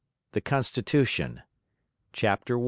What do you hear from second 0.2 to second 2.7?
THE CONSTITUTION. CHAPTER I.